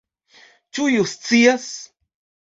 [0.77, 1.67] Ĉu iu scias?